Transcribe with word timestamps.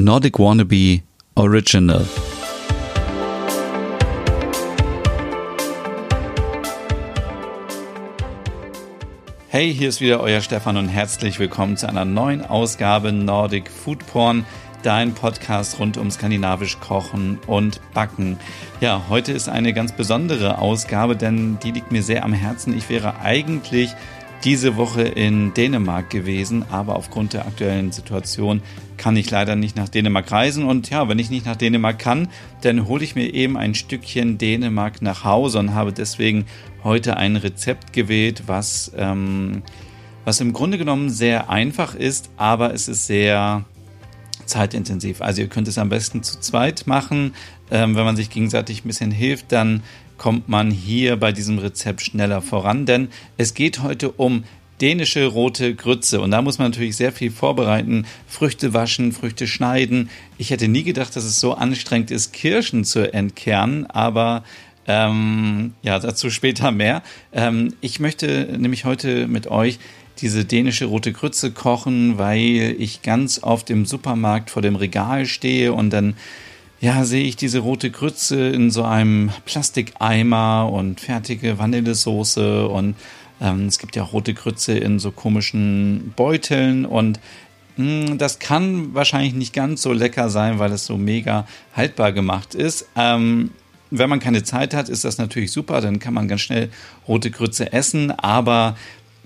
Nordic 0.00 0.38
Wannabe 0.38 1.00
Original. 1.34 2.06
Hey, 9.48 9.74
hier 9.74 9.88
ist 9.88 10.00
wieder 10.00 10.20
euer 10.20 10.40
Stefan 10.40 10.76
und 10.76 10.86
herzlich 10.86 11.40
willkommen 11.40 11.76
zu 11.76 11.88
einer 11.88 12.04
neuen 12.04 12.44
Ausgabe 12.44 13.10
Nordic 13.10 13.68
Food 13.68 14.06
Porn, 14.06 14.46
dein 14.84 15.14
Podcast 15.14 15.80
rund 15.80 15.96
um 15.96 16.12
skandinavisch 16.12 16.78
Kochen 16.78 17.40
und 17.48 17.80
Backen. 17.92 18.38
Ja, 18.80 19.02
heute 19.08 19.32
ist 19.32 19.48
eine 19.48 19.72
ganz 19.72 19.90
besondere 19.90 20.58
Ausgabe, 20.58 21.16
denn 21.16 21.58
die 21.64 21.72
liegt 21.72 21.90
mir 21.90 22.04
sehr 22.04 22.24
am 22.24 22.32
Herzen. 22.32 22.72
Ich 22.78 22.88
wäre 22.88 23.18
eigentlich 23.18 23.90
diese 24.44 24.76
Woche 24.76 25.02
in 25.02 25.52
Dänemark 25.54 26.10
gewesen, 26.10 26.64
aber 26.70 26.96
aufgrund 26.96 27.32
der 27.32 27.46
aktuellen 27.46 27.92
Situation 27.92 28.62
kann 28.96 29.16
ich 29.16 29.30
leider 29.30 29.56
nicht 29.56 29.76
nach 29.76 29.88
Dänemark 29.88 30.30
reisen. 30.30 30.64
Und 30.64 30.90
ja, 30.90 31.08
wenn 31.08 31.18
ich 31.18 31.30
nicht 31.30 31.46
nach 31.46 31.56
Dänemark 31.56 31.98
kann, 31.98 32.28
dann 32.60 32.86
hole 32.86 33.02
ich 33.02 33.14
mir 33.14 33.32
eben 33.32 33.56
ein 33.56 33.74
Stückchen 33.74 34.38
Dänemark 34.38 35.02
nach 35.02 35.24
Hause 35.24 35.58
und 35.58 35.74
habe 35.74 35.92
deswegen 35.92 36.46
heute 36.84 37.16
ein 37.16 37.36
Rezept 37.36 37.92
gewählt, 37.92 38.44
was, 38.46 38.92
ähm, 38.96 39.62
was 40.24 40.40
im 40.40 40.52
Grunde 40.52 40.78
genommen 40.78 41.10
sehr 41.10 41.50
einfach 41.50 41.94
ist, 41.94 42.30
aber 42.36 42.72
es 42.74 42.88
ist 42.88 43.06
sehr 43.06 43.64
zeitintensiv. 44.46 45.20
Also 45.20 45.42
ihr 45.42 45.48
könnt 45.48 45.68
es 45.68 45.78
am 45.78 45.88
besten 45.88 46.22
zu 46.22 46.40
zweit 46.40 46.86
machen. 46.86 47.34
Ähm, 47.70 47.96
wenn 47.96 48.04
man 48.04 48.16
sich 48.16 48.30
gegenseitig 48.30 48.84
ein 48.84 48.88
bisschen 48.88 49.10
hilft, 49.10 49.52
dann 49.52 49.82
kommt 50.18 50.48
man 50.48 50.70
hier 50.70 51.16
bei 51.16 51.32
diesem 51.32 51.58
Rezept 51.58 52.02
schneller 52.02 52.42
voran, 52.42 52.84
denn 52.84 53.08
es 53.36 53.54
geht 53.54 53.82
heute 53.82 54.10
um 54.10 54.44
dänische 54.80 55.26
rote 55.26 55.74
Grütze. 55.74 56.20
Und 56.20 56.30
da 56.30 56.42
muss 56.42 56.58
man 56.58 56.70
natürlich 56.70 56.96
sehr 56.96 57.12
viel 57.12 57.30
vorbereiten. 57.30 58.06
Früchte 58.26 58.74
waschen, 58.74 59.12
Früchte 59.12 59.46
schneiden. 59.46 60.10
Ich 60.36 60.50
hätte 60.50 60.68
nie 60.68 60.84
gedacht, 60.84 61.16
dass 61.16 61.24
es 61.24 61.40
so 61.40 61.54
anstrengend 61.54 62.10
ist, 62.10 62.32
Kirschen 62.32 62.84
zu 62.84 63.12
entkernen, 63.12 63.86
aber 63.86 64.44
ähm, 64.86 65.74
ja, 65.82 65.98
dazu 65.98 66.30
später 66.30 66.70
mehr. 66.70 67.02
Ähm, 67.32 67.74
ich 67.80 68.00
möchte 68.00 68.56
nämlich 68.58 68.84
heute 68.84 69.26
mit 69.26 69.46
euch 69.48 69.78
diese 70.20 70.44
dänische 70.44 70.86
rote 70.86 71.12
Grütze 71.12 71.52
kochen, 71.52 72.18
weil 72.18 72.74
ich 72.78 73.02
ganz 73.02 73.42
oft 73.42 73.70
im 73.70 73.86
Supermarkt 73.86 74.50
vor 74.50 74.62
dem 74.62 74.76
Regal 74.76 75.26
stehe 75.26 75.72
und 75.72 75.90
dann 75.90 76.14
ja, 76.80 77.04
sehe 77.04 77.24
ich 77.24 77.36
diese 77.36 77.58
rote 77.58 77.90
Grütze 77.90 78.48
in 78.48 78.70
so 78.70 78.84
einem 78.84 79.30
Plastikeimer 79.44 80.70
und 80.72 81.00
fertige 81.00 81.58
Vanillesoße 81.58 82.68
und 82.68 82.94
ähm, 83.40 83.66
es 83.66 83.78
gibt 83.78 83.96
ja 83.96 84.04
auch 84.04 84.12
rote 84.12 84.34
Grütze 84.34 84.78
in 84.78 84.98
so 84.98 85.10
komischen 85.10 86.12
Beuteln 86.16 86.84
und 86.84 87.20
hm, 87.76 88.18
das 88.18 88.38
kann 88.38 88.94
wahrscheinlich 88.94 89.34
nicht 89.34 89.52
ganz 89.52 89.82
so 89.82 89.92
lecker 89.92 90.30
sein, 90.30 90.58
weil 90.58 90.72
es 90.72 90.86
so 90.86 90.96
mega 90.96 91.46
haltbar 91.74 92.12
gemacht 92.12 92.54
ist. 92.54 92.86
Ähm, 92.96 93.50
wenn 93.90 94.10
man 94.10 94.20
keine 94.20 94.42
Zeit 94.42 94.74
hat, 94.74 94.88
ist 94.88 95.04
das 95.04 95.18
natürlich 95.18 95.50
super, 95.50 95.80
dann 95.80 95.98
kann 95.98 96.14
man 96.14 96.28
ganz 96.28 96.42
schnell 96.42 96.68
rote 97.06 97.30
Grütze 97.30 97.72
essen, 97.72 98.10
aber 98.10 98.76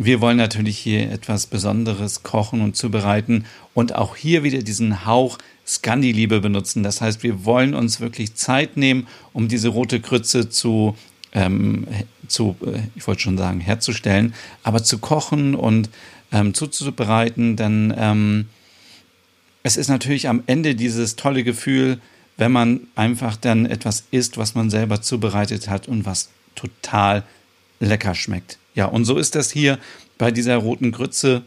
wir 0.04 0.20
wollen 0.20 0.36
natürlich 0.36 0.78
hier 0.78 1.10
etwas 1.10 1.46
Besonderes 1.46 2.22
kochen 2.22 2.60
und 2.60 2.76
zubereiten 2.76 3.44
und 3.74 3.94
auch 3.94 4.16
hier 4.16 4.42
wieder 4.42 4.62
diesen 4.62 5.06
Hauch 5.06 5.38
Scandi-Liebe 5.66 6.40
benutzen. 6.40 6.82
Das 6.82 7.00
heißt, 7.00 7.22
wir 7.22 7.44
wollen 7.44 7.74
uns 7.74 8.00
wirklich 8.00 8.34
Zeit 8.34 8.76
nehmen, 8.76 9.06
um 9.32 9.48
diese 9.48 9.68
rote 9.68 10.00
Grütze 10.00 10.48
zu, 10.48 10.96
ähm, 11.32 11.86
zu 12.28 12.56
äh, 12.64 12.80
ich 12.94 13.06
wollte 13.06 13.22
schon 13.22 13.38
sagen, 13.38 13.60
herzustellen, 13.60 14.34
aber 14.62 14.82
zu 14.82 14.98
kochen 14.98 15.54
und 15.54 15.88
ähm, 16.32 16.54
zuzubereiten, 16.54 17.56
denn 17.56 17.94
ähm, 17.96 18.48
es 19.62 19.76
ist 19.76 19.88
natürlich 19.88 20.28
am 20.28 20.42
Ende 20.46 20.74
dieses 20.74 21.16
tolle 21.16 21.44
Gefühl, 21.44 22.00
wenn 22.36 22.50
man 22.50 22.80
einfach 22.96 23.36
dann 23.36 23.66
etwas 23.66 24.04
isst, 24.10 24.38
was 24.38 24.54
man 24.54 24.70
selber 24.70 25.02
zubereitet 25.02 25.68
hat 25.68 25.86
und 25.86 26.04
was 26.04 26.30
total 26.54 27.22
lecker 27.78 28.14
schmeckt. 28.14 28.58
Ja, 28.74 28.86
und 28.86 29.04
so 29.04 29.18
ist 29.18 29.34
das 29.34 29.50
hier 29.50 29.78
bei 30.18 30.30
dieser 30.30 30.56
roten 30.56 30.92
Grütze. 30.92 31.42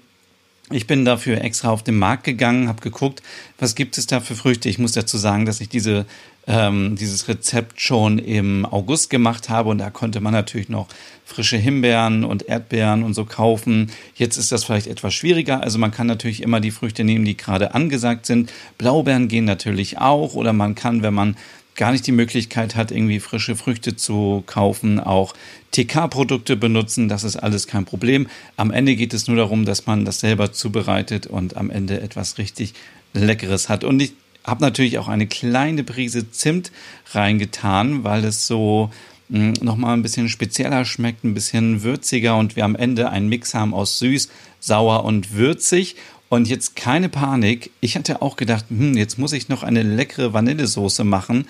Ich 0.72 0.88
bin 0.88 1.06
dafür 1.06 1.42
extra 1.42 1.70
auf 1.70 1.84
den 1.84 1.96
Markt 1.96 2.24
gegangen, 2.24 2.68
habe 2.68 2.82
geguckt, 2.82 3.22
was 3.60 3.76
gibt 3.76 4.00
es 4.00 4.08
da 4.08 4.20
für 4.20 4.34
Früchte. 4.34 4.68
Ich 4.68 4.80
muss 4.80 4.94
dazu 4.94 5.18
sagen, 5.18 5.46
dass 5.46 5.62
ich 5.62 5.70
diese, 5.70 6.08
ähm, 6.48 6.96
dieses 6.96 7.28
Rezept 7.28 7.80
schon 7.80 8.18
im 8.18 8.66
August 8.66 9.12
gemacht 9.12 9.50
habe 9.50 9.70
und 9.70 9.78
da 9.78 9.92
konnte 9.92 10.22
man 10.22 10.34
natürlich 10.34 10.68
noch 10.68 10.88
frische 11.24 11.58
Himbeeren 11.58 12.24
und 12.24 12.48
Erdbeeren 12.48 13.04
und 13.04 13.14
so 13.14 13.26
kaufen. 13.26 13.92
Jetzt 14.16 14.38
ist 14.38 14.52
das 14.52 14.64
vielleicht 14.64 14.88
etwas 14.88 15.14
schwieriger. 15.14 15.62
Also 15.62 15.78
man 15.78 15.92
kann 15.92 16.08
natürlich 16.08 16.42
immer 16.42 16.60
die 16.60 16.72
Früchte 16.72 17.04
nehmen, 17.04 17.26
die 17.26 17.38
gerade 17.38 17.76
angesagt 17.76 18.26
sind. 18.26 18.52
Blaubeeren 18.80 19.28
gehen 19.28 19.46
natürlich 19.46 20.00
auch 20.00 20.34
oder 20.34 20.52
man 20.52 20.74
kann, 20.74 21.04
wenn 21.04 21.14
man 21.14 21.38
gar 21.76 21.92
nicht 21.92 22.08
die 22.08 22.12
Möglichkeit 22.12 22.76
hat, 22.76 22.92
irgendwie 22.92 23.20
frische 23.20 23.56
Früchte 23.56 23.96
zu 23.96 24.44
kaufen, 24.46 25.00
auch 25.00 25.34
TK-Produkte 25.72 26.56
benutzen, 26.56 27.10
das 27.10 27.24
ist 27.24 27.36
alles 27.36 27.68
kein 27.68 27.86
Problem. 27.86 28.28
Am 28.56 28.72
Ende 28.72 28.96
geht 28.96 29.14
es 29.14 29.28
nur 29.28 29.38
darum, 29.38 29.66
dass 29.66 29.86
man 29.86 30.06
das 30.06 30.22
selber 30.22 30.54
zubereitet 30.54 31.28
und 31.28 31.58
am 31.58 31.70
Ende 31.70 32.00
etwas 32.00 32.38
richtig 32.38 32.74
Leckeres 33.14 33.70
hat. 33.70 33.84
Und 33.84 34.02
ich 34.02 34.14
habe 34.46 34.64
natürlich 34.64 35.00
auch 35.00 35.08
eine 35.08 35.28
kleine 35.28 35.84
Prise 35.84 36.32
Zimt 36.32 36.72
reingetan, 37.12 38.04
weil 38.04 38.24
es 38.24 38.48
so 38.48 38.92
hm, 39.30 39.54
nochmal 39.62 39.94
ein 39.98 40.04
bisschen 40.04 40.30
spezieller 40.30 40.86
schmeckt, 40.86 41.24
ein 41.24 41.34
bisschen 41.34 41.84
würziger 41.84 42.38
und 42.38 42.56
wir 42.56 42.64
am 42.64 42.76
Ende 42.76 43.10
einen 43.10 43.28
Mix 43.28 43.54
haben 43.54 43.74
aus 43.74 44.00
süß, 44.00 44.30
sauer 44.60 45.04
und 45.04 45.34
würzig. 45.34 45.96
Und 46.36 46.50
jetzt 46.50 46.76
keine 46.76 47.08
Panik. 47.08 47.72
Ich 47.80 47.96
hatte 47.96 48.22
auch 48.22 48.36
gedacht, 48.36 48.66
hm, 48.68 48.98
jetzt 48.98 49.18
muss 49.18 49.32
ich 49.32 49.48
noch 49.48 49.64
eine 49.64 49.84
leckere 49.84 50.34
Vanillesoße 50.34 51.06
machen. 51.06 51.48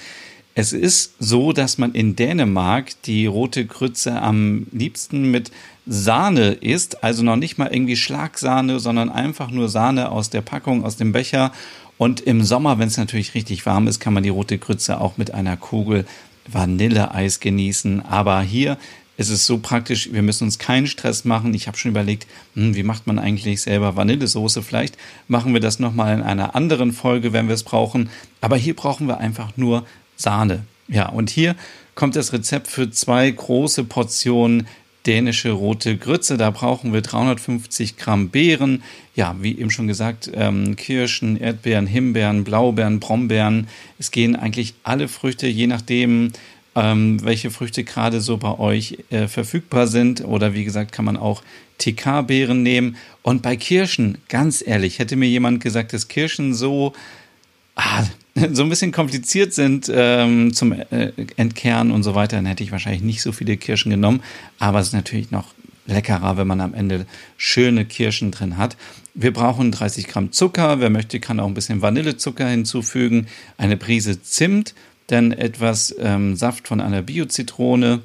Es 0.54 0.74
ist 0.74 1.16
so, 1.18 1.54
dass 1.54 1.80
man 1.80 1.94
in 1.94 2.16
Dänemark 2.16 2.92
die 3.06 3.26
rote 3.26 3.66
Grütze 3.66 4.22
am 4.22 4.68
liebsten 4.72 5.32
mit 5.32 5.50
Sahne 5.88 6.52
isst. 6.52 7.04
Also 7.04 7.24
noch 7.24 7.36
nicht 7.36 7.58
mal 7.58 7.74
irgendwie 7.74 7.96
Schlagsahne, 7.96 8.80
sondern 8.80 9.10
einfach 9.10 9.50
nur 9.50 9.70
Sahne 9.70 10.12
aus 10.12 10.30
der 10.30 10.42
Packung, 10.42 10.86
aus 10.86 10.98
dem 10.98 11.14
Becher. 11.14 11.52
Und 11.98 12.22
im 12.22 12.44
Sommer, 12.44 12.78
wenn 12.78 12.88
es 12.88 12.98
natürlich 12.98 13.34
richtig 13.34 13.66
warm 13.66 13.88
ist, 13.88 14.00
kann 14.00 14.14
man 14.14 14.22
die 14.22 14.30
rote 14.30 14.60
Grütze 14.60 15.02
auch 15.02 15.18
mit 15.18 15.34
einer 15.34 15.58
Kugel 15.58 16.06
Vanilleeis 16.48 17.40
genießen. 17.40 18.06
Aber 18.06 18.40
hier 18.44 18.78
es 19.18 19.30
ist 19.30 19.46
so 19.46 19.60
praktisch, 19.60 20.12
wir 20.12 20.22
müssen 20.22 20.46
uns 20.46 20.60
keinen 20.60 20.88
Stress 20.88 21.26
machen. 21.26 21.54
Ich 21.54 21.68
habe 21.68 21.78
schon 21.78 21.92
überlegt, 21.92 22.28
hm, 22.54 22.76
wie 22.76 22.84
macht 22.84 23.08
man 23.08 23.20
eigentlich 23.20 23.62
selber 23.62 23.96
Vanillesoße? 23.96 24.62
Vielleicht 24.62 24.98
machen 25.28 25.54
wir 25.54 25.62
das 25.62 25.80
nochmal 25.80 26.14
in 26.16 26.24
einer 26.24 26.56
anderen 26.56 26.92
Folge, 26.92 27.32
wenn 27.34 27.48
wir 27.48 27.56
es 27.56 27.64
brauchen. 27.64 28.10
Aber 28.42 28.58
hier 28.58 28.76
brauchen 28.76 29.08
wir 29.08 29.20
einfach 29.20 29.56
nur 29.56 29.86
Sahne. 30.18 30.66
Ja, 30.88 31.10
und 31.10 31.30
hier 31.30 31.56
kommt 31.96 32.16
das 32.16 32.34
Rezept 32.34 32.68
für 32.68 32.92
zwei 32.92 33.30
große 33.32 33.86
Portionen 33.86 34.68
dänische 35.06 35.52
rote 35.52 35.98
Grütze. 35.98 36.38
Da 36.38 36.50
brauchen 36.50 36.94
wir 36.94 37.02
350 37.02 37.98
Gramm 37.98 38.30
Beeren. 38.30 38.84
Ja, 39.16 39.36
wie 39.40 39.58
eben 39.58 39.70
schon 39.70 39.88
gesagt, 39.88 40.30
ähm, 40.34 40.76
Kirschen, 40.76 41.38
Erdbeeren, 41.38 41.88
Himbeeren, 41.88 42.44
Blaubeeren, 42.44 43.00
Brombeeren. 43.00 43.68
Es 44.00 44.12
gehen 44.12 44.36
eigentlich 44.36 44.74
alle 44.84 45.08
Früchte, 45.08 45.48
je 45.48 45.68
nachdem, 45.68 46.32
ähm, 46.76 47.24
welche 47.24 47.52
Früchte 47.52 47.84
gerade 47.84 48.22
so 48.22 48.38
bei 48.38 48.60
euch 48.60 48.98
äh, 49.10 49.28
verfügbar 49.28 49.88
sind. 49.88 50.24
Oder 50.24 50.54
wie 50.54 50.66
gesagt, 50.66 50.92
kann 50.92 51.06
man 51.06 51.18
auch 51.18 51.42
TK-Beeren 51.78 52.62
nehmen. 52.64 52.98
Und 53.22 53.42
bei 53.42 53.56
Kirschen, 53.56 54.18
ganz 54.30 54.64
ehrlich, 54.66 55.00
hätte 55.00 55.16
mir 55.16 55.28
jemand 55.28 55.64
gesagt, 55.64 55.94
dass 55.94 56.08
Kirschen 56.08 56.54
so, 56.54 56.94
ah, 57.76 58.04
so 58.52 58.64
ein 58.64 58.70
bisschen 58.70 58.92
kompliziert 58.92 59.54
sind 59.54 59.90
ähm, 59.94 60.54
zum 60.54 60.74
äh, 60.74 61.12
Entkernen 61.38 61.92
und 61.94 62.04
so 62.04 62.14
weiter, 62.14 62.36
dann 62.36 62.46
hätte 62.46 62.64
ich 62.64 62.72
wahrscheinlich 62.72 63.04
nicht 63.04 63.22
so 63.22 63.32
viele 63.32 63.56
Kirschen 63.58 63.90
genommen. 63.90 64.22
Aber 64.60 64.80
es 64.80 64.88
ist 64.88 64.94
natürlich 64.94 65.32
noch 65.32 65.54
leckerer, 65.88 66.36
wenn 66.38 66.48
man 66.48 66.62
am 66.62 66.74
Ende 66.74 67.06
schöne 67.38 67.86
Kirschen 67.86 68.32
drin 68.32 68.58
hat. 68.58 68.76
Wir 69.14 69.32
brauchen 69.32 69.72
30 69.72 70.08
Gramm 70.08 70.32
Zucker. 70.34 70.82
Wer 70.82 70.90
möchte, 70.90 71.20
kann 71.22 71.40
auch 71.40 71.48
ein 71.48 71.54
bisschen 71.54 71.82
Vanillezucker 71.82 72.48
hinzufügen. 72.48 73.28
Eine 73.58 73.78
Prise 73.78 74.22
Zimt 74.22 74.74
dann 75.08 75.32
etwas 75.32 75.96
ähm, 76.00 76.36
Saft 76.36 76.68
von 76.68 76.82
einer 76.82 77.02
Bio-Zitrone, 77.02 78.02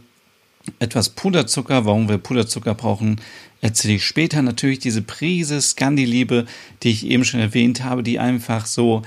etwas 0.78 1.10
Puderzucker. 1.10 1.84
Warum 1.84 2.08
wir 2.08 2.18
Puderzucker 2.18 2.74
brauchen, 2.74 3.20
erzähle 3.60 3.94
ich 3.94 4.04
später. 4.04 4.42
Natürlich 4.42 4.78
diese 4.78 5.02
Prise 5.02 5.60
Scandi-Liebe, 5.60 6.46
die 6.82 6.90
ich 6.90 7.06
eben 7.06 7.24
schon 7.24 7.40
erwähnt 7.40 7.84
habe, 7.84 8.02
die 8.02 8.18
einfach 8.18 8.66
so 8.66 9.02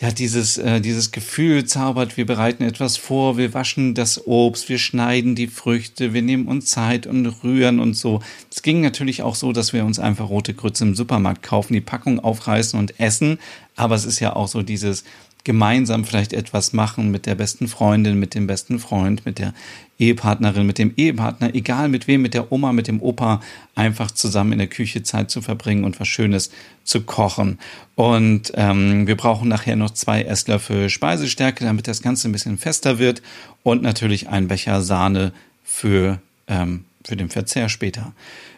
ja, 0.00 0.10
dieses, 0.10 0.58
äh, 0.58 0.80
dieses 0.80 1.12
Gefühl 1.12 1.64
zaubert, 1.66 2.16
wir 2.16 2.26
bereiten 2.26 2.64
etwas 2.64 2.96
vor, 2.96 3.38
wir 3.38 3.54
waschen 3.54 3.94
das 3.94 4.26
Obst, 4.26 4.68
wir 4.68 4.78
schneiden 4.78 5.36
die 5.36 5.46
Früchte, 5.46 6.12
wir 6.12 6.22
nehmen 6.22 6.48
uns 6.48 6.66
Zeit 6.66 7.06
und 7.06 7.26
rühren 7.44 7.78
und 7.78 7.94
so. 7.94 8.20
Es 8.50 8.62
ging 8.62 8.80
natürlich 8.80 9.22
auch 9.22 9.36
so, 9.36 9.52
dass 9.52 9.72
wir 9.72 9.84
uns 9.84 10.00
einfach 10.00 10.28
rote 10.28 10.52
Grütze 10.52 10.84
im 10.84 10.96
Supermarkt 10.96 11.42
kaufen, 11.42 11.74
die 11.74 11.80
Packung 11.80 12.18
aufreißen 12.18 12.78
und 12.78 12.98
essen. 12.98 13.38
Aber 13.76 13.94
es 13.94 14.04
ist 14.04 14.18
ja 14.18 14.34
auch 14.34 14.48
so 14.48 14.62
dieses 14.62 15.04
gemeinsam 15.44 16.04
vielleicht 16.04 16.32
etwas 16.32 16.72
machen 16.72 17.10
mit 17.10 17.26
der 17.26 17.34
besten 17.34 17.68
Freundin, 17.68 18.18
mit 18.18 18.34
dem 18.34 18.46
besten 18.46 18.78
Freund, 18.78 19.26
mit 19.26 19.38
der 19.38 19.52
Ehepartnerin, 19.98 20.66
mit 20.66 20.78
dem 20.78 20.92
Ehepartner, 20.96 21.54
egal 21.54 21.88
mit 21.88 22.08
wem, 22.08 22.22
mit 22.22 22.34
der 22.34 22.50
Oma, 22.50 22.72
mit 22.72 22.88
dem 22.88 23.00
Opa, 23.00 23.40
einfach 23.74 24.10
zusammen 24.10 24.52
in 24.52 24.58
der 24.58 24.68
Küche 24.68 25.02
Zeit 25.02 25.30
zu 25.30 25.42
verbringen 25.42 25.84
und 25.84 26.00
was 26.00 26.08
Schönes 26.08 26.50
zu 26.82 27.02
kochen. 27.02 27.58
Und 27.94 28.52
ähm, 28.54 29.06
wir 29.06 29.16
brauchen 29.16 29.48
nachher 29.48 29.76
noch 29.76 29.90
zwei 29.90 30.22
Esslöffel 30.22 30.90
Speisestärke, 30.90 31.64
damit 31.64 31.86
das 31.86 32.02
Ganze 32.02 32.28
ein 32.28 32.32
bisschen 32.32 32.58
fester 32.58 32.98
wird 32.98 33.22
und 33.62 33.82
natürlich 33.82 34.28
ein 34.28 34.48
Becher 34.48 34.80
Sahne 34.80 35.32
für, 35.62 36.20
ähm, 36.48 36.84
für 37.04 37.16
den 37.16 37.28
Verzehr 37.28 37.68
später. 37.68 38.14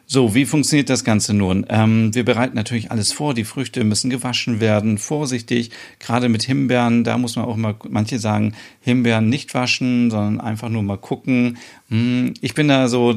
So, 0.09 0.37
wie 0.37 0.47
funktioniert 0.47 0.89
das 0.89 1.03
Ganze 1.03 1.35
nun? 1.35 1.67
Ähm, 1.69 2.15
wir 2.15 2.25
bereiten 2.25 2.55
natürlich 2.55 2.93
alles 2.93 3.13
vor. 3.13 3.35
Die 3.35 3.45
Früchte 3.45 3.83
müssen 3.83 4.09
gewaschen 4.09 4.61
werden, 4.61 4.99
vorsichtig. 4.99 5.71
Gerade 5.99 6.29
mit 6.29 6.45
Himbeeren, 6.45 7.03
da 7.03 7.19
muss 7.19 7.35
man 7.35 7.45
auch 7.45 7.57
mal, 7.57 7.75
manche 7.89 8.21
sagen, 8.21 8.55
Himbeeren 8.81 9.29
nicht 9.29 9.53
waschen, 9.55 10.13
sondern 10.13 10.41
einfach 10.41 10.69
nur 10.69 10.85
mal 10.85 10.97
gucken. 10.97 11.59
Hm, 11.89 12.35
ich 12.41 12.55
bin 12.55 12.69
da 12.69 12.87
so 12.87 13.15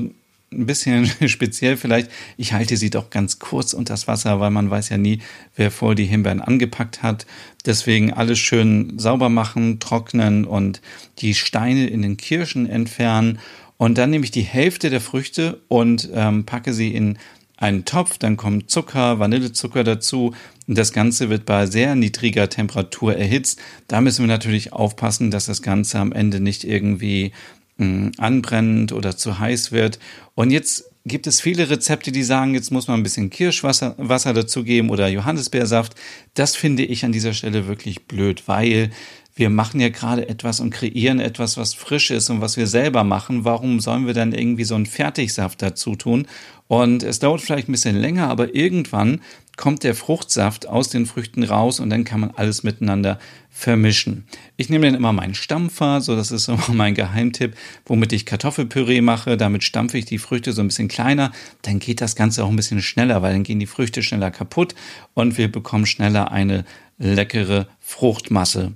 ein 0.52 0.66
bisschen 0.66 1.06
speziell 1.28 1.78
vielleicht. 1.78 2.10
Ich 2.38 2.54
halte 2.54 2.76
sie 2.76 2.90
doch 2.90 3.12
ganz 3.12 3.38
kurz 3.38 3.74
unter 3.74 3.94
das 3.94 4.08
Wasser, 4.08 4.40
weil 4.40 4.50
man 4.50 4.72
weiß 4.72 4.90
ja 4.90 4.98
nie, 4.98 5.20
wer 5.56 5.70
vor 5.70 5.94
die 5.94 6.06
Himbeeren 6.06 6.42
angepackt 6.42 7.04
hat. 7.04 7.28
Deswegen 7.68 8.14
alles 8.14 8.40
schön 8.40 8.98
sauber 8.98 9.30
machen, 9.30 9.80
trocknen 9.80 10.44
und 10.44 10.82
die 11.20 11.36
Steine 11.36 11.86
in 11.86 12.02
den 12.02 12.18
Kirschen 12.18 12.68
entfernen 12.68 13.38
und 13.80 13.98
dann 13.98 14.10
nehme 14.10 14.26
ich 14.26 14.32
die 14.32 14.42
Hälfte 14.42 14.90
der 14.90 15.00
Früchte 15.00 15.62
und 15.70 16.10
ähm, 16.14 16.46
packe 16.46 16.74
sie 16.74 16.94
in 16.94 17.18
einen 17.56 17.86
Topf. 17.86 18.18
Dann 18.18 18.36
kommt 18.36 18.70
Zucker, 18.70 19.20
Vanillezucker 19.20 19.86
dazu. 19.86 20.34
Und 20.68 20.78
das 20.78 20.92
Ganze 20.92 21.30
wird 21.30 21.46
bei 21.46 21.66
sehr 21.66 21.96
niedriger 21.96 22.50
Temperatur 22.50 23.16
erhitzt. 23.16 23.58
Da 23.88 24.02
müssen 24.02 24.24
wir 24.24 24.28
natürlich 24.28 24.74
aufpassen, 24.74 25.32
dass 25.32 25.46
das 25.46 25.62
Ganze 25.62 25.98
am 25.98 26.12
Ende 26.12 26.42
nicht 26.42 26.66
irgendwie 26.66 27.32
mh, 27.78 27.86
hm, 27.86 28.12
anbrennend 28.18 28.92
oder 28.92 29.16
zu 29.16 29.40
heiß 29.40 29.72
wird. 29.72 29.98
Und 30.36 30.52
jetzt 30.52 30.84
gibt 31.06 31.26
es 31.26 31.40
viele 31.40 31.70
Rezepte, 31.70 32.12
die 32.12 32.24
sagen, 32.24 32.56
jetzt 32.56 32.72
muss 32.72 32.90
man 32.90 33.00
ein 33.00 33.04
bisschen 33.04 33.30
Kirschwasser 33.30 33.96
Wasser 33.98 34.34
dazugeben 34.34 34.90
oder 34.90 35.08
Johannisbeersaft. 35.08 35.96
Das 36.34 36.58
finde 36.58 36.84
ich 36.84 37.06
an 37.06 37.14
dieser 37.14 37.34
Stelle 37.34 37.68
wirklich 37.68 38.08
blöd, 38.08 38.44
weil 38.48 38.92
wir 39.36 39.50
machen 39.50 39.80
ja 39.80 39.90
gerade 39.90 40.28
etwas 40.28 40.60
und 40.60 40.72
kreieren 40.72 41.20
etwas, 41.20 41.58
was 41.58 41.74
frisch 41.74 42.12
ist 42.12 42.30
und 42.30 42.42
was 42.42 42.58
wir 42.58 42.68
selber 42.68 43.04
machen. 43.04 43.46
Warum 43.46 43.80
sollen 43.80 44.06
wir 44.06 44.14
dann 44.14 44.34
irgendwie 44.34 44.66
so 44.66 44.76
einen 44.76 44.86
Fertigsaft 44.86 45.62
dazu 45.62 45.96
tun? 45.96 46.28
Und 46.68 47.04
es 47.04 47.20
dauert 47.20 47.42
vielleicht 47.42 47.68
ein 47.68 47.72
bisschen 47.72 47.96
länger, 47.96 48.28
aber 48.28 48.54
irgendwann 48.54 49.22
kommt 49.58 49.84
der 49.84 49.96
Fruchtsaft 49.96 50.68
aus 50.68 50.90
den 50.90 51.06
Früchten 51.06 51.44
raus 51.44 51.80
und 51.80 51.90
dann 51.90 52.04
kann 52.04 52.20
man 52.22 52.32
alles 52.32 52.64
miteinander 52.64 53.20
vermischen. 53.50 54.26
Ich 54.56 54.70
nehme 54.70 54.86
dann 54.86 54.96
immer 54.96 55.12
meinen 55.12 55.34
Stampfer, 55.34 56.00
so 56.00 56.16
das 56.16 56.32
ist 56.32 56.48
immer 56.50 56.70
mein 56.70 56.94
Geheimtipp, 56.94 57.56
womit 57.86 58.14
ich 58.14 58.26
Kartoffelpüree 58.26 59.02
mache. 59.02 59.36
Damit 59.36 59.64
stampfe 59.64 59.98
ich 59.98 60.06
die 60.06 60.18
Früchte 60.18 60.54
so 60.54 60.62
ein 60.62 60.68
bisschen 60.68 60.88
kleiner. 60.88 61.32
Dann 61.62 61.80
geht 61.80 62.02
das 62.02 62.16
Ganze 62.16 62.44
auch 62.44 62.50
ein 62.50 62.56
bisschen 62.56 62.82
schneller, 62.82 63.22
weil 63.22 63.34
dann 63.34 63.44
gehen 63.44 63.60
die 63.60 63.66
Früchte 63.66 64.04
schneller 64.04 64.32
kaputt 64.32 64.76
und 65.14 65.38
wir 65.38 65.52
bekommen 65.52 65.86
schneller 65.86 66.32
eine 66.32 66.64
leckere 66.98 67.68
Fruchtmasse. 67.80 68.74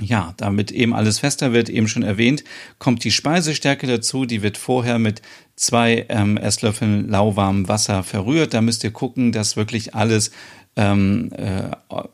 Ja, 0.00 0.34
damit 0.36 0.70
eben 0.70 0.94
alles 0.94 1.18
fester 1.18 1.52
wird, 1.52 1.68
eben 1.68 1.88
schon 1.88 2.02
erwähnt, 2.02 2.44
kommt 2.78 3.04
die 3.04 3.10
Speisestärke 3.10 3.86
dazu. 3.86 4.24
Die 4.24 4.42
wird 4.42 4.56
vorher 4.56 4.98
mit 4.98 5.22
zwei 5.56 6.06
ähm, 6.08 6.36
Esslöffeln 6.36 7.08
lauwarmem 7.08 7.68
Wasser 7.68 8.02
verrührt. 8.02 8.54
Da 8.54 8.60
müsst 8.60 8.84
ihr 8.84 8.90
gucken, 8.90 9.32
dass 9.32 9.56
wirklich 9.56 9.94
alles, 9.94 10.30
ähm, 10.76 11.30
äh, 11.32 11.70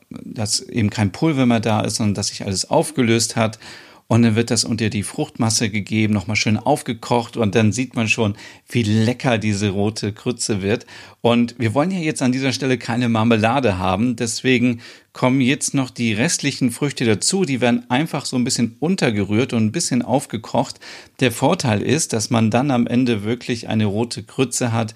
dass 0.09 0.61
eben 0.61 0.89
kein 0.89 1.11
Pulver 1.11 1.45
mehr 1.45 1.59
da 1.59 1.81
ist, 1.81 1.95
sondern 1.95 2.15
dass 2.15 2.27
sich 2.27 2.45
alles 2.45 2.69
aufgelöst 2.69 3.35
hat. 3.35 3.59
Und 4.07 4.21
dann 4.21 4.35
wird 4.35 4.51
das 4.51 4.65
unter 4.65 4.89
die 4.89 5.01
Fruchtmasse 5.01 5.69
gegeben, 5.69 6.13
nochmal 6.13 6.35
schön 6.35 6.57
aufgekocht 6.57 7.37
und 7.37 7.55
dann 7.55 7.71
sieht 7.71 7.95
man 7.95 8.07
schon, 8.07 8.35
wie 8.69 8.83
lecker 8.83 9.39
diese 9.39 9.69
rote 9.69 10.13
Krütze 10.13 10.61
wird. 10.61 10.85
Und 11.21 11.55
wir 11.57 11.73
wollen 11.73 11.89
ja 11.89 11.97
jetzt 11.97 12.21
an 12.21 12.31
dieser 12.31 12.53
Stelle 12.53 12.77
keine 12.77 13.09
Marmelade 13.09 13.79
haben, 13.79 14.15
deswegen 14.15 14.81
kommen 15.11 15.41
jetzt 15.41 15.73
noch 15.73 15.89
die 15.89 16.13
restlichen 16.13 16.71
Früchte 16.71 17.05
dazu. 17.05 17.45
Die 17.45 17.61
werden 17.61 17.89
einfach 17.89 18.25
so 18.25 18.35
ein 18.35 18.43
bisschen 18.43 18.75
untergerührt 18.79 19.53
und 19.53 19.65
ein 19.65 19.71
bisschen 19.71 20.03
aufgekocht. 20.03 20.79
Der 21.19 21.31
Vorteil 21.31 21.81
ist, 21.81 22.13
dass 22.13 22.29
man 22.29 22.51
dann 22.51 22.69
am 22.69 22.85
Ende 22.85 23.23
wirklich 23.23 23.69
eine 23.69 23.85
rote 23.85 24.23
Krütze 24.23 24.71
hat, 24.71 24.93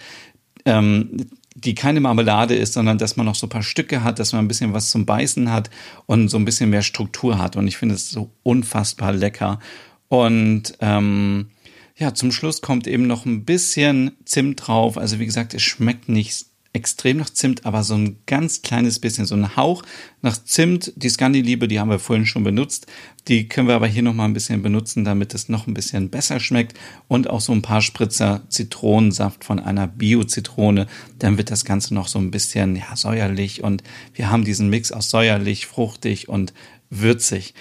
ähm, 0.66 1.26
die 1.62 1.76
keine 1.76 2.00
Marmelade 2.00 2.56
ist, 2.56 2.74
sondern 2.74 2.98
dass 2.98 3.18
man 3.18 3.26
noch 3.26 3.36
so 3.36 3.48
ein 3.48 3.52
paar 3.52 3.64
Stücke 3.64 4.04
hat, 4.04 4.20
dass 4.20 4.34
man 4.34 4.46
ein 4.46 4.48
bisschen 4.48 4.74
was 4.74 4.92
zum 4.92 5.06
Beißen 5.06 5.52
hat 5.52 5.70
und 6.06 6.30
so 6.30 6.38
ein 6.38 6.46
bisschen 6.46 6.70
mehr 6.70 6.82
Struktur 6.82 7.38
hat. 7.38 7.56
Und 7.56 7.68
ich 7.68 7.78
finde 7.78 7.96
es 7.96 8.10
so 8.10 8.32
unfassbar 8.44 9.14
lecker. 9.14 9.60
Und 10.08 10.74
ähm, 10.80 11.50
ja, 11.98 12.14
zum 12.14 12.32
Schluss 12.32 12.62
kommt 12.62 12.88
eben 12.88 13.08
noch 13.08 13.26
ein 13.26 13.46
bisschen 13.46 14.12
Zimt 14.26 14.68
drauf. 14.68 14.98
Also 14.98 15.20
wie 15.20 15.26
gesagt, 15.26 15.54
es 15.54 15.62
schmeckt 15.62 16.10
nicht 16.10 16.46
extrem 16.71 17.18
nach 17.18 17.31
Zimt, 17.31 17.66
aber 17.66 17.83
so 17.83 17.95
ein 17.95 18.18
ganz 18.27 18.62
kleines 18.62 19.00
bisschen, 19.00 19.25
so 19.25 19.36
ein 19.36 19.56
Hauch 19.56 19.81
nach 20.21 20.38
Zimt. 20.44 20.94
Die 20.95 21.10
Scandi-Liebe, 21.10 21.68
die 21.68 21.80
haben 21.80 21.89
wir 21.89 22.00
vorhin 22.00 22.27
schon 22.27 22.44
benutzt. 22.44 22.86
Die 23.27 23.48
können 23.48 23.68
wir 23.68 23.75
aber 23.75 23.88
hier 23.88 24.04
nochmal 24.04 24.27
ein 24.27 24.33
bisschen 24.33 24.62
benutzen, 24.62 25.04
damit 25.04 25.33
es 25.33 25.50
noch 25.50 25.66
ein 25.66 25.74
bisschen 25.74 26.10
besser 26.10 26.39
schmeckt. 26.39 26.77
Und 27.07 27.30
auch 27.30 27.42
so 27.42 27.54
ein 27.54 27.63
paar 27.63 27.81
Spritzer 27.81 28.44
Zitronensaft 28.50 29.44
von 29.44 29.60
einer 29.60 29.88
Bio-Zitrone. 29.88 30.88
Dann 31.18 31.38
wird 31.38 31.50
das 31.50 31.66
Ganze 31.66 31.95
noch 31.95 32.07
so 32.07 32.19
ein 32.19 32.31
bisschen, 32.31 32.75
ja, 32.75 32.95
säuerlich. 32.95 33.63
Und 33.63 33.83
wir 34.13 34.30
haben 34.30 34.44
diesen 34.44 34.69
Mix 34.69 34.92
aus 34.92 35.10
säuerlich, 35.10 35.65
fruchtig 35.65 36.30
und 36.30 36.54
würzig. 36.92 37.56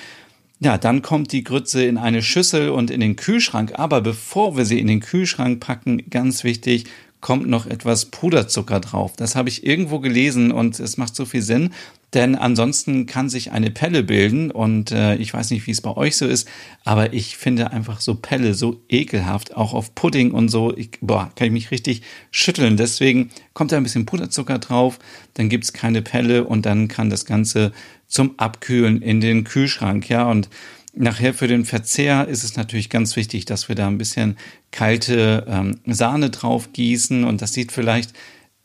Ja, 0.60 0.76
dann 0.76 1.02
kommt 1.02 1.30
die 1.32 1.44
Grütze 1.44 1.84
in 1.84 1.98
eine 1.98 2.20
Schüssel 2.20 2.70
und 2.70 2.90
in 2.90 3.00
den 3.00 3.16
Kühlschrank. 3.16 3.78
Aber 3.78 4.00
bevor 4.00 4.56
wir 4.56 4.64
sie 4.64 4.80
in 4.80 4.88
den 4.88 5.00
Kühlschrank 5.00 5.60
packen, 5.60 6.10
ganz 6.10 6.42
wichtig, 6.42 6.86
kommt 7.20 7.48
noch 7.48 7.66
etwas 7.66 8.06
Puderzucker 8.06 8.80
drauf. 8.80 9.14
Das 9.16 9.34
habe 9.34 9.48
ich 9.48 9.66
irgendwo 9.66 9.98
gelesen 9.98 10.52
und 10.52 10.78
es 10.78 10.96
macht 10.96 11.16
so 11.16 11.24
viel 11.24 11.42
Sinn, 11.42 11.70
denn 12.14 12.36
ansonsten 12.36 13.06
kann 13.06 13.28
sich 13.28 13.52
eine 13.52 13.70
Pelle 13.70 14.02
bilden 14.02 14.50
und 14.50 14.92
äh, 14.92 15.16
ich 15.16 15.34
weiß 15.34 15.50
nicht, 15.50 15.66
wie 15.66 15.72
es 15.72 15.82
bei 15.82 15.94
euch 15.94 16.16
so 16.16 16.26
ist, 16.26 16.48
aber 16.84 17.12
ich 17.12 17.36
finde 17.36 17.70
einfach 17.70 18.00
so 18.00 18.14
Pelle 18.14 18.54
so 18.54 18.80
ekelhaft, 18.88 19.56
auch 19.56 19.74
auf 19.74 19.94
Pudding 19.94 20.30
und 20.30 20.48
so, 20.48 20.74
ich, 20.74 20.92
boah, 21.02 21.30
kann 21.36 21.48
ich 21.48 21.52
mich 21.52 21.70
richtig 21.70 22.02
schütteln. 22.30 22.76
Deswegen 22.76 23.30
kommt 23.52 23.72
da 23.72 23.76
ein 23.76 23.82
bisschen 23.82 24.06
Puderzucker 24.06 24.58
drauf, 24.58 24.98
dann 25.34 25.48
gibt's 25.48 25.72
keine 25.72 26.00
Pelle 26.00 26.44
und 26.44 26.64
dann 26.64 26.88
kann 26.88 27.10
das 27.10 27.26
Ganze 27.26 27.72
zum 28.06 28.38
Abkühlen 28.38 29.02
in 29.02 29.20
den 29.20 29.44
Kühlschrank, 29.44 30.08
ja, 30.08 30.30
und 30.30 30.48
Nachher 31.00 31.32
für 31.32 31.46
den 31.46 31.64
Verzehr 31.64 32.26
ist 32.26 32.42
es 32.42 32.56
natürlich 32.56 32.90
ganz 32.90 33.14
wichtig, 33.14 33.44
dass 33.44 33.68
wir 33.68 33.76
da 33.76 33.86
ein 33.86 33.98
bisschen 33.98 34.36
kalte 34.72 35.46
ähm, 35.48 35.78
Sahne 35.86 36.30
drauf 36.30 36.72
gießen 36.72 37.22
und 37.22 37.40
das 37.40 37.52
sieht 37.52 37.70
vielleicht 37.70 38.14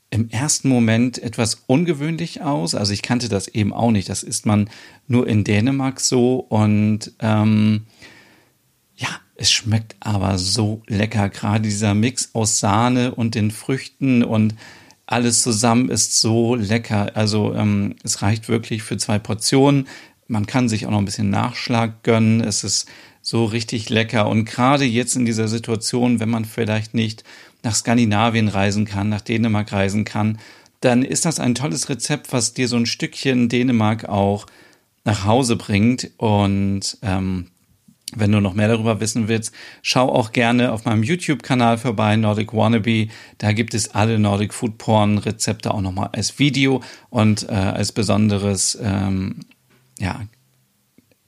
im 0.10 0.32
ersten 0.32 0.68
Moment 0.68 1.20
etwas 1.20 1.62
ungewöhnlich 1.68 2.42
aus. 2.42 2.74
Also 2.74 2.92
ich 2.92 3.04
kannte 3.04 3.30
das 3.30 3.48
eben 3.48 3.72
auch 3.72 3.92
nicht. 3.92 4.10
Das 4.10 4.24
ist 4.24 4.48
man 4.48 4.68
nur 5.08 5.28
in 5.28 5.44
Dänemark 5.44 6.00
so 6.00 6.38
und 6.38 7.12
ähm, 7.20 7.84
ja, 8.96 9.10
es 9.36 9.52
schmeckt 9.52 9.96
aber 10.00 10.40
so 10.40 10.82
lecker. 10.88 11.30
Gerade 11.30 11.62
dieser 11.62 11.94
Mix 11.94 12.32
aus 12.34 12.60
Sahne 12.60 13.14
und 13.14 13.36
den 13.36 13.52
Früchten 13.52 14.24
und 14.24 14.56
alles 15.06 15.44
zusammen 15.44 15.90
ist 15.90 16.20
so 16.20 16.56
lecker. 16.56 17.12
Also 17.16 17.54
ähm, 17.54 17.96
es 18.04 18.24
reicht 18.24 18.50
wirklich 18.50 18.82
für 18.82 18.98
zwei 18.98 19.20
Portionen. 19.20 19.88
Man 20.34 20.48
kann 20.48 20.68
sich 20.68 20.88
auch 20.88 20.92
noch 20.92 20.98
ein 20.98 21.06
bisschen 21.06 21.30
Nachschlag 21.30 22.02
gönnen. 22.02 22.42
Es 22.42 22.64
ist 22.64 22.90
so 23.22 23.46
richtig 23.46 23.90
lecker. 23.90 24.28
Und 24.28 24.46
gerade 24.46 24.84
jetzt 24.84 25.16
in 25.16 25.26
dieser 25.26 25.48
Situation, 25.48 26.20
wenn 26.20 26.30
man 26.30 26.44
vielleicht 26.44 26.96
nicht 26.96 27.24
nach 27.62 27.76
Skandinavien 27.76 28.48
reisen 28.48 28.86
kann, 28.86 29.10
nach 29.10 29.22
Dänemark 29.22 29.72
reisen 29.72 30.06
kann, 30.06 30.40
dann 30.82 31.04
ist 31.04 31.26
das 31.26 31.40
ein 31.40 31.54
tolles 31.54 31.88
Rezept, 31.88 32.34
was 32.34 32.56
dir 32.56 32.68
so 32.68 32.76
ein 32.78 32.88
Stückchen 32.88 33.48
Dänemark 33.48 34.10
auch 34.10 34.48
nach 35.06 35.24
Hause 35.24 35.56
bringt. 35.56 36.10
Und 36.18 36.98
ähm, 37.04 37.52
wenn 38.16 38.32
du 38.32 38.42
noch 38.42 38.56
mehr 38.56 38.70
darüber 38.70 39.00
wissen 39.00 39.28
willst, 39.28 39.54
schau 39.84 40.10
auch 40.10 40.32
gerne 40.32 40.72
auf 40.72 40.86
meinem 40.86 41.04
YouTube-Kanal 41.04 41.78
vorbei, 41.78 42.16
Nordic 42.16 42.54
Wannabe. 42.54 43.10
Da 43.38 43.52
gibt 43.52 43.76
es 43.76 43.94
alle 43.94 44.18
Nordic 44.18 44.52
Food 44.52 44.80
Porn 44.80 45.20
Rezepte 45.20 45.72
auch 45.72 45.82
nochmal 45.82 46.10
als 46.12 46.40
Video 46.40 46.82
und 47.12 47.48
äh, 47.48 47.54
als 47.54 47.92
besonderes 47.92 48.80
ähm, 48.82 49.42
ja, 50.04 50.22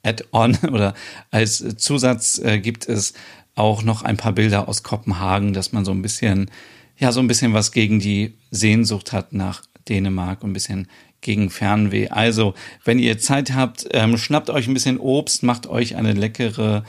Add-on 0.04 0.58
oder 0.72 0.94
als 1.32 1.64
Zusatz 1.78 2.40
äh, 2.40 2.60
gibt 2.60 2.88
es 2.88 3.14
auch 3.56 3.84
noch 3.84 4.04
ein 4.04 4.18
paar 4.18 4.34
Bilder 4.34 4.68
aus 4.68 4.84
Kopenhagen, 4.84 5.54
dass 5.54 5.72
man 5.72 5.86
so 5.86 5.92
ein 5.92 6.02
bisschen, 6.02 6.52
ja, 6.98 7.12
so 7.12 7.22
ein 7.22 7.28
bisschen 7.28 7.54
was 7.54 7.72
gegen 7.72 8.00
die 8.00 8.34
Sehnsucht 8.52 9.14
hat 9.14 9.34
nach 9.34 9.64
Dänemark 9.88 10.44
und 10.44 10.52
ein 10.52 10.54
bisschen 10.54 10.88
gegen 11.22 11.50
Fernweh. 11.50 12.10
Also, 12.10 12.54
wenn 12.84 13.00
ihr 13.00 13.18
Zeit 13.18 13.54
habt, 13.54 13.88
ähm, 13.92 14.18
schnappt 14.18 14.50
euch 14.50 14.68
ein 14.68 14.74
bisschen 14.74 15.00
Obst, 15.00 15.42
macht 15.42 15.68
euch 15.68 15.96
eine 15.96 16.14
leckere 16.14 16.84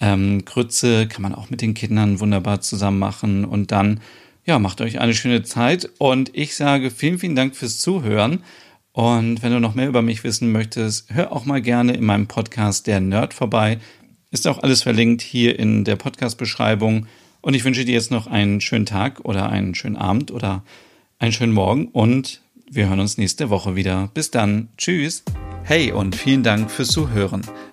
ähm, 0.00 0.44
Grütze, 0.44 1.08
kann 1.08 1.22
man 1.22 1.34
auch 1.34 1.50
mit 1.50 1.60
den 1.60 1.74
Kindern 1.74 2.20
wunderbar 2.20 2.60
zusammen 2.60 3.00
machen 3.00 3.44
und 3.44 3.72
dann, 3.72 4.00
ja, 4.46 4.58
macht 4.58 4.80
euch 4.80 5.00
eine 5.00 5.14
schöne 5.14 5.42
Zeit 5.42 5.90
und 5.98 6.30
ich 6.34 6.54
sage 6.54 6.90
vielen, 6.90 7.18
vielen 7.18 7.36
Dank 7.36 7.56
fürs 7.56 7.80
Zuhören 7.80 8.42
Und 8.92 9.42
wenn 9.42 9.52
du 9.52 9.60
noch 9.60 9.74
mehr 9.74 9.88
über 9.88 10.02
mich 10.02 10.22
wissen 10.22 10.52
möchtest, 10.52 11.12
hör 11.12 11.32
auch 11.32 11.44
mal 11.44 11.62
gerne 11.62 11.94
in 11.94 12.04
meinem 12.04 12.26
Podcast 12.26 12.86
Der 12.86 13.00
Nerd 13.00 13.32
vorbei. 13.32 13.78
Ist 14.30 14.46
auch 14.46 14.62
alles 14.62 14.82
verlinkt 14.82 15.22
hier 15.22 15.58
in 15.58 15.84
der 15.84 15.96
Podcast-Beschreibung. 15.96 17.06
Und 17.40 17.54
ich 17.54 17.64
wünsche 17.64 17.84
dir 17.84 17.94
jetzt 17.94 18.10
noch 18.10 18.26
einen 18.26 18.60
schönen 18.60 18.86
Tag 18.86 19.20
oder 19.24 19.48
einen 19.48 19.74
schönen 19.74 19.96
Abend 19.96 20.30
oder 20.30 20.62
einen 21.18 21.32
schönen 21.32 21.52
Morgen 21.52 21.88
und 21.88 22.40
wir 22.70 22.88
hören 22.88 23.00
uns 23.00 23.18
nächste 23.18 23.50
Woche 23.50 23.76
wieder. 23.76 24.10
Bis 24.14 24.30
dann. 24.30 24.68
Tschüss. 24.78 25.24
Hey 25.62 25.92
und 25.92 26.16
vielen 26.16 26.42
Dank 26.42 26.70
fürs 26.70 26.88
Zuhören. 26.88 27.42